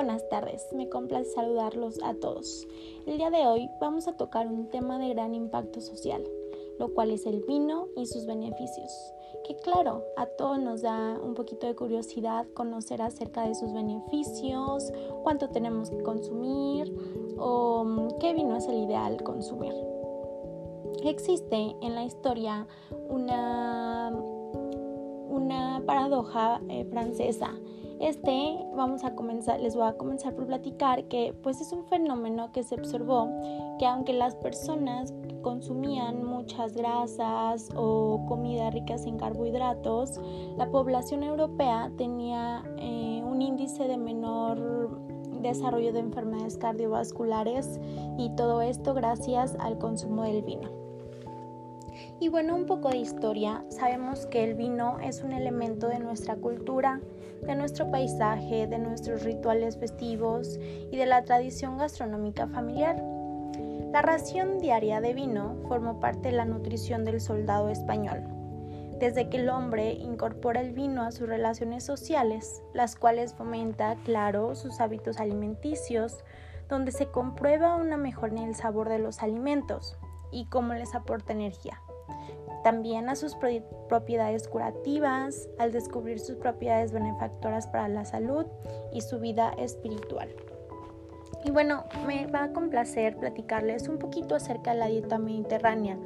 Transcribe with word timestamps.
buenas 0.00 0.26
tardes, 0.30 0.66
me 0.72 0.88
complace 0.88 1.30
saludarlos 1.32 1.98
a 2.02 2.14
todos. 2.14 2.66
El 3.04 3.18
día 3.18 3.28
de 3.28 3.46
hoy 3.46 3.68
vamos 3.82 4.08
a 4.08 4.16
tocar 4.16 4.46
un 4.46 4.70
tema 4.70 4.98
de 4.98 5.10
gran 5.10 5.34
impacto 5.34 5.82
social, 5.82 6.24
lo 6.78 6.94
cual 6.94 7.10
es 7.10 7.26
el 7.26 7.42
vino 7.42 7.86
y 7.98 8.06
sus 8.06 8.24
beneficios. 8.24 8.90
Que 9.46 9.56
claro, 9.56 10.02
a 10.16 10.24
todos 10.24 10.58
nos 10.58 10.80
da 10.80 11.20
un 11.22 11.34
poquito 11.34 11.66
de 11.66 11.74
curiosidad 11.74 12.46
conocer 12.54 13.02
acerca 13.02 13.46
de 13.46 13.54
sus 13.54 13.74
beneficios, 13.74 14.90
cuánto 15.22 15.50
tenemos 15.50 15.90
que 15.90 16.02
consumir 16.02 16.90
o 17.36 17.84
mm, 17.84 18.18
qué 18.20 18.32
vino 18.32 18.56
es 18.56 18.66
el 18.68 18.78
ideal 18.78 19.22
consumir. 19.22 19.74
Existe 21.04 21.76
en 21.82 21.94
la 21.94 22.04
historia 22.04 22.66
una, 23.10 24.14
una 25.28 25.82
paradoja 25.84 26.62
eh, 26.70 26.86
francesa 26.86 27.54
este 28.00 28.58
vamos 28.74 29.04
a 29.04 29.14
comenzar, 29.14 29.60
les 29.60 29.76
voy 29.76 29.86
a 29.86 29.92
comenzar 29.92 30.34
por 30.34 30.46
platicar 30.46 31.04
que 31.04 31.34
pues 31.42 31.60
es 31.60 31.72
un 31.72 31.84
fenómeno 31.84 32.50
que 32.50 32.62
se 32.62 32.74
observó 32.74 33.28
que 33.78 33.86
aunque 33.86 34.14
las 34.14 34.34
personas 34.36 35.12
consumían 35.42 36.24
muchas 36.24 36.74
grasas 36.74 37.68
o 37.76 38.24
comida 38.26 38.70
ricas 38.70 39.06
en 39.06 39.18
carbohidratos, 39.18 40.20
la 40.56 40.70
población 40.70 41.22
europea 41.22 41.90
tenía 41.96 42.62
eh, 42.78 43.22
un 43.24 43.42
índice 43.42 43.86
de 43.86 43.98
menor 43.98 44.98
desarrollo 45.42 45.92
de 45.92 46.00
enfermedades 46.00 46.56
cardiovasculares 46.56 47.80
y 48.18 48.30
todo 48.30 48.62
esto 48.62 48.94
gracias 48.94 49.56
al 49.60 49.78
consumo 49.78 50.22
del 50.22 50.42
vino. 50.42 50.79
Y 52.22 52.28
bueno, 52.28 52.54
un 52.54 52.66
poco 52.66 52.90
de 52.90 52.98
historia. 52.98 53.64
Sabemos 53.70 54.26
que 54.26 54.44
el 54.44 54.54
vino 54.54 54.98
es 55.00 55.22
un 55.22 55.32
elemento 55.32 55.88
de 55.88 56.00
nuestra 56.00 56.36
cultura, 56.36 57.00
de 57.46 57.54
nuestro 57.54 57.90
paisaje, 57.90 58.66
de 58.66 58.78
nuestros 58.78 59.24
rituales 59.24 59.78
festivos 59.78 60.58
y 60.90 60.98
de 60.98 61.06
la 61.06 61.24
tradición 61.24 61.78
gastronómica 61.78 62.46
familiar. 62.46 63.02
La 63.90 64.02
ración 64.02 64.58
diaria 64.58 65.00
de 65.00 65.14
vino 65.14 65.56
formó 65.66 65.98
parte 65.98 66.28
de 66.28 66.36
la 66.36 66.44
nutrición 66.44 67.06
del 67.06 67.22
soldado 67.22 67.70
español. 67.70 68.22
Desde 68.98 69.30
que 69.30 69.38
el 69.38 69.48
hombre 69.48 69.92
incorpora 69.94 70.60
el 70.60 70.74
vino 70.74 71.00
a 71.00 71.12
sus 71.12 71.26
relaciones 71.26 71.84
sociales, 71.84 72.62
las 72.74 72.96
cuales 72.96 73.32
fomenta, 73.32 73.96
claro, 74.04 74.54
sus 74.56 74.78
hábitos 74.78 75.20
alimenticios, 75.20 76.22
donde 76.68 76.92
se 76.92 77.06
comprueba 77.06 77.76
una 77.76 77.96
mejora 77.96 78.34
en 78.34 78.48
el 78.48 78.54
sabor 78.54 78.90
de 78.90 78.98
los 78.98 79.22
alimentos 79.22 79.96
y 80.30 80.44
cómo 80.50 80.74
les 80.74 80.94
aporta 80.94 81.32
energía 81.32 81.80
también 82.62 83.08
a 83.08 83.16
sus 83.16 83.36
propiedades 83.88 84.48
curativas, 84.48 85.48
al 85.58 85.72
descubrir 85.72 86.20
sus 86.20 86.36
propiedades 86.36 86.92
benefactoras 86.92 87.66
para 87.66 87.88
la 87.88 88.04
salud 88.04 88.46
y 88.92 89.00
su 89.00 89.18
vida 89.18 89.52
espiritual. 89.58 90.28
Y 91.44 91.50
bueno, 91.50 91.84
me 92.06 92.26
va 92.26 92.44
a 92.44 92.52
complacer 92.52 93.16
platicarles 93.16 93.88
un 93.88 93.98
poquito 93.98 94.34
acerca 94.34 94.72
de 94.72 94.78
la 94.78 94.86
dieta 94.88 95.18
mediterránea, 95.18 95.98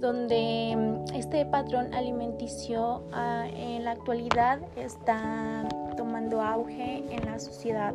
donde 0.00 0.74
mm, 0.76 1.14
este 1.14 1.46
patrón 1.46 1.94
alimenticio 1.94 3.04
ah, 3.12 3.46
en 3.54 3.84
la 3.84 3.92
actualidad 3.92 4.60
está 4.76 5.68
tomando 6.12 6.42
auge 6.42 7.06
en 7.10 7.24
la 7.24 7.38
sociedad, 7.38 7.94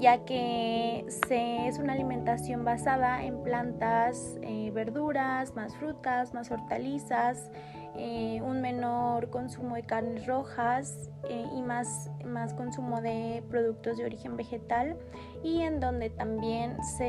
ya 0.00 0.24
que 0.24 1.06
es 1.06 1.78
una 1.78 1.92
alimentación 1.92 2.64
basada 2.64 3.22
en 3.22 3.44
plantas, 3.44 4.40
eh, 4.42 4.72
verduras, 4.74 5.54
más 5.54 5.76
frutas, 5.76 6.34
más 6.34 6.50
hortalizas, 6.50 7.52
eh, 7.94 8.40
un 8.42 8.60
menor 8.60 9.30
consumo 9.30 9.76
de 9.76 9.84
carnes 9.84 10.26
rojas 10.26 11.10
eh, 11.28 11.46
y 11.54 11.62
más, 11.62 12.10
más 12.26 12.54
consumo 12.54 13.00
de 13.00 13.44
productos 13.48 13.98
de 13.98 14.04
origen 14.04 14.36
vegetal 14.36 14.96
y 15.44 15.60
en 15.60 15.78
donde 15.78 16.10
también 16.10 16.82
se 16.82 17.08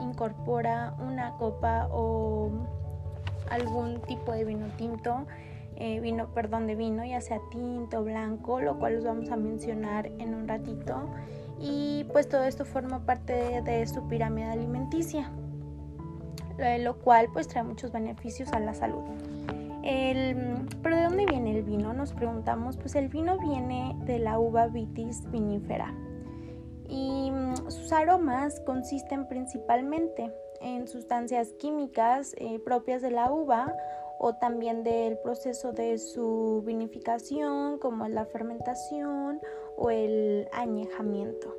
incorpora 0.00 0.94
una 1.00 1.36
copa 1.36 1.88
o 1.90 2.48
algún 3.50 4.00
tipo 4.02 4.30
de 4.30 4.44
vino 4.44 4.68
tinto 4.76 5.26
eh, 5.80 5.98
vino, 6.00 6.32
perdón, 6.32 6.66
de 6.66 6.76
vino, 6.76 7.04
ya 7.04 7.20
sea 7.20 7.40
tinto, 7.50 8.04
blanco, 8.04 8.60
lo 8.60 8.78
cual 8.78 8.94
los 8.94 9.04
vamos 9.04 9.30
a 9.30 9.36
mencionar 9.36 10.06
en 10.06 10.34
un 10.34 10.46
ratito. 10.46 11.08
Y 11.58 12.04
pues 12.12 12.28
todo 12.28 12.44
esto 12.44 12.64
forma 12.64 13.04
parte 13.04 13.62
de, 13.62 13.86
su 13.86 14.06
pirámide 14.06 14.46
alimenticia, 14.46 15.30
lo 16.78 16.98
cual 16.98 17.28
pues 17.32 17.48
trae 17.48 17.64
muchos 17.64 17.92
beneficios 17.92 18.52
a 18.52 18.60
la 18.60 18.74
salud. 18.74 19.02
pero 20.82 20.96
¿de 20.96 21.02
dónde 21.02 21.26
viene 21.26 21.56
el 21.56 21.62
vino? 21.64 21.92
Nos 21.92 22.12
preguntamos, 22.12 22.76
pues 22.76 22.94
el 22.94 23.08
vino 23.08 23.38
viene 23.38 23.96
de 24.04 24.18
la 24.18 24.38
uva 24.38 24.68
vitis 24.68 25.28
vinifera 25.30 25.92
y 26.90 27.30
mm, 27.30 27.70
sus 27.70 27.92
aromas 27.92 28.60
consisten 28.66 29.26
principalmente 29.28 30.32
en 30.60 30.88
sustancias 30.88 31.52
químicas 31.58 32.34
eh, 32.36 32.58
propias 32.58 33.00
de 33.00 33.12
la 33.12 33.30
uva 33.30 33.74
o 34.22 34.34
también 34.34 34.84
del 34.84 35.16
proceso 35.18 35.72
de 35.72 35.96
su 35.96 36.62
vinificación, 36.66 37.78
como 37.78 38.06
la 38.06 38.26
fermentación 38.26 39.40
o 39.78 39.90
el 39.90 40.46
añejamiento. 40.52 41.56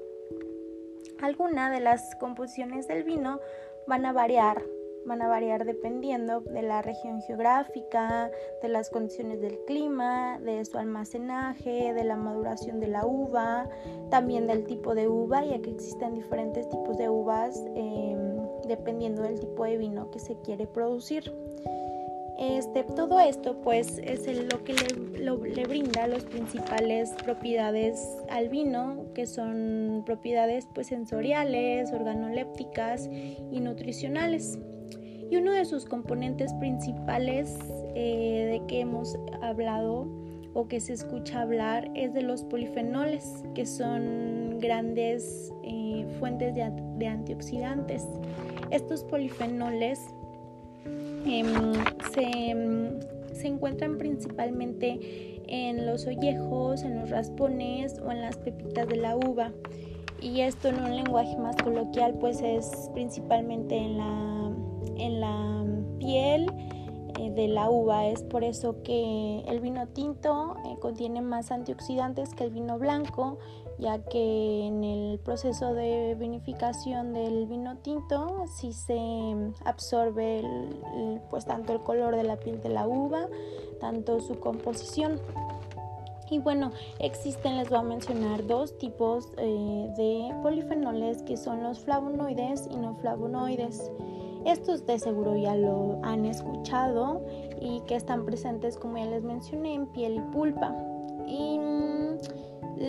Algunas 1.19 1.71
de 1.71 1.79
las 1.79 2.15
composiciones 2.15 2.87
del 2.87 3.03
vino 3.03 3.39
van 3.87 4.05
a 4.05 4.13
variar, 4.13 4.63
van 5.07 5.23
a 5.23 5.27
variar 5.27 5.65
dependiendo 5.65 6.41
de 6.41 6.61
la 6.61 6.83
región 6.83 7.19
geográfica, 7.23 8.29
de 8.61 8.69
las 8.69 8.91
condiciones 8.91 9.41
del 9.41 9.57
clima, 9.65 10.39
de 10.39 10.63
su 10.63 10.77
almacenaje, 10.77 11.93
de 11.95 12.03
la 12.03 12.15
maduración 12.15 12.79
de 12.79 12.89
la 12.89 13.07
uva, 13.07 13.67
también 14.11 14.45
del 14.45 14.65
tipo 14.65 14.93
de 14.93 15.07
uva, 15.07 15.43
ya 15.43 15.59
que 15.63 15.71
existen 15.71 16.13
diferentes 16.13 16.69
tipos 16.69 16.95
de 16.95 17.09
uvas 17.09 17.59
em, 17.73 18.37
dependiendo 18.67 19.23
del 19.23 19.39
tipo 19.39 19.63
de 19.65 19.77
vino 19.77 20.11
que 20.11 20.19
se 20.19 20.35
quiere 20.41 20.67
producir. 20.67 21.33
Este, 22.41 22.83
todo 22.83 23.19
esto 23.19 23.61
pues 23.61 23.99
es 24.03 24.25
lo 24.51 24.63
que 24.63 24.73
le, 24.73 25.67
brinda 25.67 26.07
las 26.07 26.23
principales 26.23 27.11
propiedades 27.23 28.03
al 28.31 28.49
vino, 28.49 29.05
que 29.13 29.27
son 29.27 30.01
propiedades 30.07 30.67
pues 30.73 30.87
sensoriales, 30.87 31.93
organolépticas 31.93 33.07
y 33.51 33.59
nutricionales. 33.59 34.57
Y 35.29 35.37
uno 35.37 35.51
de 35.51 35.65
sus 35.65 35.85
componentes 35.85 36.51
principales 36.55 37.59
eh, 37.93 38.59
de 38.59 38.65
que 38.65 38.79
hemos 38.79 39.19
hablado 39.43 40.07
o 40.55 40.67
que 40.67 40.79
se 40.79 40.93
escucha 40.93 41.43
hablar 41.43 41.91
es 41.93 42.11
de 42.15 42.23
los 42.23 42.43
polifenoles, 42.43 43.43
que 43.53 43.67
son 43.67 44.57
grandes 44.59 45.53
eh, 45.61 46.07
fuentes 46.19 46.55
de 46.55 47.07
antioxidantes. 47.07 48.07
Estos 48.71 49.03
polifenoles 49.03 50.07
Em, 51.25 51.73
em, 52.17 52.99
se, 53.33 53.47
encuentran 53.47 53.97
principalmente 53.97 55.41
en 55.47 55.85
los 55.85 56.07
ollejos, 56.07 56.83
en 56.83 56.99
los 56.99 57.09
raspones 57.09 57.99
o 57.99 58.11
en 58.11 58.21
las 58.21 58.37
pepitas 58.37 58.87
de 58.87 58.97
la 58.97 59.15
uva. 59.15 59.51
Y 60.21 60.41
esto 60.41 60.67
en 60.67 60.83
un 60.83 60.95
lenguaje 60.95 61.35
más 61.37 61.55
coloquial 61.57 62.13
pues 62.19 62.41
es 62.41 62.89
principalmente 62.93 63.75
en 63.75 63.97
la, 63.97 64.51
en 64.97 65.19
la 65.19 65.65
piel 65.99 66.51
eh, 67.19 67.31
de 67.31 67.47
la 67.47 67.69
uva. 67.69 68.07
Es 68.07 68.23
por 68.23 68.43
eso 68.43 68.81
que 68.83 69.43
el 69.47 69.59
vino 69.59 69.87
tinto 69.87 70.55
eh, 70.65 70.75
contiene 70.79 71.21
más 71.21 71.51
antioxidantes 71.51 72.33
que 72.35 72.43
el 72.43 72.51
vino 72.51 72.77
blanco 72.77 73.39
ya 73.81 73.97
que 73.97 74.67
en 74.67 74.83
el 74.83 75.19
proceso 75.19 75.73
de 75.73 76.15
vinificación 76.17 77.13
del 77.13 77.47
vino 77.47 77.77
tinto 77.77 78.45
sí 78.47 78.73
se 78.73 78.95
absorbe 79.65 80.43
pues 81.31 81.45
tanto 81.45 81.73
el 81.73 81.81
color 81.81 82.15
de 82.15 82.23
la 82.23 82.37
piel 82.37 82.61
de 82.61 82.69
la 82.69 82.87
uva, 82.87 83.27
tanto 83.79 84.19
su 84.19 84.39
composición. 84.39 85.19
Y 86.29 86.37
bueno, 86.39 86.71
existen, 86.99 87.57
les 87.57 87.69
voy 87.69 87.79
a 87.79 87.83
mencionar 87.83 88.45
dos 88.45 88.77
tipos 88.77 89.27
eh, 89.37 89.93
de 89.97 90.33
polifenoles 90.43 91.23
que 91.23 91.35
son 91.35 91.63
los 91.63 91.79
flavonoides 91.79 92.67
y 92.71 92.77
no 92.77 92.95
flavonoides. 92.95 93.91
Estos 94.45 94.85
de 94.85 94.99
seguro 94.99 95.35
ya 95.35 95.55
lo 95.55 95.99
han 96.03 96.25
escuchado 96.25 97.25
y 97.59 97.81
que 97.81 97.95
están 97.95 98.25
presentes, 98.25 98.77
como 98.77 98.97
ya 98.97 99.07
les 99.07 99.23
mencioné, 99.23 99.73
en 99.73 99.87
piel 99.87 100.15
y 100.17 100.21
pulpa. 100.31 100.73
Y 101.27 101.59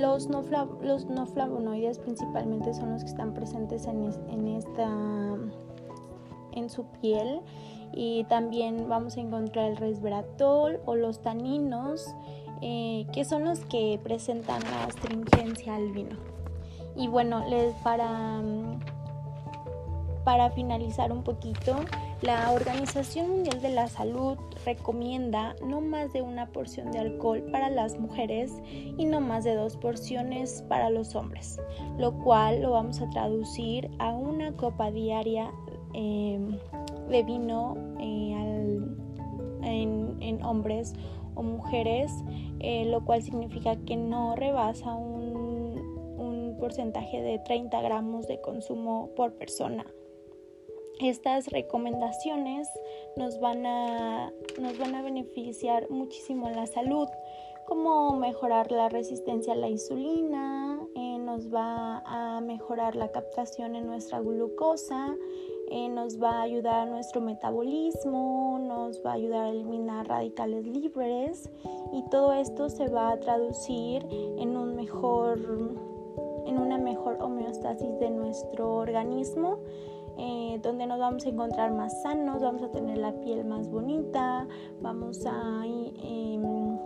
los 0.01 0.29
no, 0.29 0.43
los 0.83 1.07
no 1.07 1.27
flavonoides 1.27 1.99
principalmente 1.99 2.75
son 2.75 2.93
los 2.93 3.03
que 3.03 3.11
están 3.11 3.35
presentes 3.35 3.87
en, 3.87 4.13
en, 4.29 4.49
esta 4.49 4.89
en 6.53 6.71
su 6.71 6.85
piel. 7.01 7.41
Y 7.95 8.25
también 8.25 8.89
vamos 8.89 9.17
a 9.19 9.21
encontrar 9.21 9.71
el 9.71 9.77
resveratrol 9.77 10.81
o 10.87 10.95
los 10.95 11.21
taninos 11.21 12.07
eh, 12.63 13.07
que 13.13 13.25
son 13.25 13.45
los 13.45 13.61
que 13.67 14.01
presentan 14.03 14.63
la 14.63 14.85
astringencia 14.85 15.75
al 15.75 15.93
vino. 15.93 16.17
Y 16.97 17.09
bueno 17.09 17.45
les 17.49 17.75
para 17.77 18.41
para 20.25 20.51
finalizar 20.51 21.13
un 21.13 21.23
poquito 21.23 21.75
La 22.23 22.53
Organización 22.53 23.31
Mundial 23.31 23.61
de 23.61 23.71
la 23.71 23.89
Salud 23.89 24.39
recomienda 24.65 25.57
no 25.67 25.81
más 25.81 26.13
de 26.13 26.23
una 26.23 26.47
porción 26.47 26.93
de 26.93 27.01
alcohol 27.01 27.43
para 27.51 27.69
las 27.69 27.99
mujeres 27.99 28.53
y 28.97 29.07
no 29.07 29.21
más 29.21 29.43
de 29.43 29.57
dos 29.57 29.77
porciones 29.77 30.63
para 30.69 30.89
los 30.89 31.17
hombres, 31.17 31.61
lo 31.99 32.17
cual 32.19 32.63
lo 32.63 32.71
vamos 32.71 33.01
a 33.01 33.11
traducir 33.11 33.91
a 33.99 34.15
una 34.15 34.53
copa 34.53 34.93
diaria 34.93 35.51
em, 35.95 36.57
de 37.09 37.25
vino 37.25 37.77
eh, 37.99 38.79
en, 39.65 40.45
hombres 40.45 40.93
o 41.35 41.43
mujeres, 41.43 42.13
eh, 42.61 42.85
lo 42.85 43.05
cual 43.05 43.25
significa 43.25 43.75
que 43.85 43.97
no 43.97 44.37
rebasa 44.37 44.95
un, 44.95 45.77
un 46.19 46.57
porcentaje 46.61 47.21
de 47.21 47.41
30 47.41 47.83
gramos 47.83 48.29
de 48.29 48.41
consumo 48.41 49.11
por 49.17 49.33
persona 49.35 49.85
estas 51.03 51.49
recomendaciones 51.49 52.69
nos 53.17 53.41
van 53.41 53.67
a, 53.67 54.33
nos 54.61 54.79
van 54.79 54.95
a 54.95 55.03
beneficiar 55.03 55.91
muchísimo 55.91 56.49
en 56.49 56.57
la 56.57 56.67
salud, 56.67 57.09
como 57.67 58.17
mejorar 58.17 58.73
la 58.73 58.89
resistencia 58.89 59.53
a 59.53 59.57
la 59.57 59.69
insulina, 59.69 60.81
eh, 60.95 61.19
nos 61.19 61.53
va 61.53 62.03
a 62.05 62.41
mejorar 62.41 62.97
la 62.97 63.09
captación 63.09 63.77
en 63.77 63.87
nuestra 63.87 64.21
glucosa, 64.21 65.17
eh, 65.71 65.89
nos 65.89 66.21
va 66.21 66.41
a 66.41 66.43
ayudar 66.43 66.87
a 66.89 66.91
nuestro 66.91 67.21
metabolismo, 67.21 68.59
nos 68.61 69.05
va 69.05 69.13
a 69.13 69.15
ayudar 69.15 69.47
a 69.47 69.49
eliminar 69.51 70.09
radicales 70.09 70.67
libres 70.67 71.51
y 71.93 72.03
todo 72.11 72.33
esto 72.33 72.69
se 72.69 72.89
va 72.89 73.13
a 73.13 73.21
traducir 73.21 74.07
en 74.39 74.57
un 74.57 74.75
mejor 74.75 75.39
en 76.45 76.59
una 76.59 76.77
mejor 76.77 77.23
homeostasis 77.23 77.99
de 78.01 78.11
nuestro 78.11 78.75
organismo 78.75 79.61
eh, 80.19 80.61
donde 80.63 80.87
nos 80.87 80.99
vamos 80.99 81.25
a 81.25 81.29
encontrar 81.29 81.73
más 81.73 82.03
sanos, 82.03 82.43
vamos 82.43 82.63
a 82.63 82.71
tener 82.71 82.99
la 82.99 83.13
piel 83.21 83.45
más 83.45 83.69
bonita, 83.69 84.47
vamos 84.81 85.25
a, 85.27 85.65
em, 85.67 86.79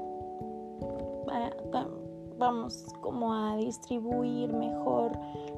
vamos 2.39 2.85
como 3.01 3.33
a 3.33 3.57
distribuir 3.57 4.53
mejor 4.53 5.13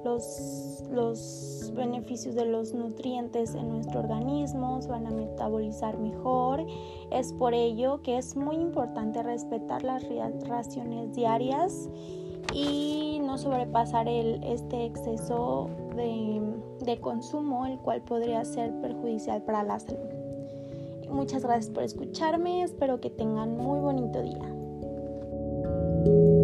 los, 0.05 0.85
los 0.91 1.73
beneficios 1.75 2.35
de 2.35 2.47
los 2.47 2.73
nutrientes 2.73 3.55
en 3.55 3.69
nuestro 3.69 4.01
organismo, 4.01 4.79
van 4.89 5.07
a 5.07 5.11
metabolizar 5.11 5.99
mejor. 5.99 6.65
Es 7.11 7.33
por 7.33 7.55
ello 7.55 8.01
que 8.03 8.19
es 8.19 8.37
muy 8.37 8.57
importante 8.57 9.23
respetar 9.23 9.83
las 9.83 10.05
raciones 10.47 11.15
diarias 11.15 11.89
y 12.55 13.21
no 13.23 13.39
sobrepasar 13.39 14.09
el, 14.09 14.43
este 14.45 14.87
exceso 14.87 15.69
de, 15.97 16.38
de 16.89 17.01
consumo, 17.01 17.67
el 17.67 17.79
cual 17.79 18.03
podría 18.03 18.45
ser 18.45 18.73
perjudicial 18.81 19.43
para 19.43 19.63
la 19.63 19.79
salud. 19.79 19.99
Muchas 21.11 21.43
gracias 21.43 21.73
por 21.73 21.83
escucharme, 21.83 22.63
espero 22.63 23.01
que 23.01 23.11
tengan 23.11 23.57
muy 23.57 23.81
bonito 23.81 24.23
día. 24.23 26.38